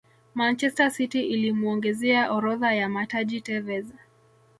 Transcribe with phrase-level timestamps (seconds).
[0.35, 3.85] manchester city ilimuongezea orodha ya mataji tevez